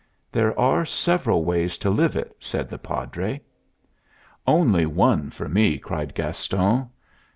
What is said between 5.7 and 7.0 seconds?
cried Gaston.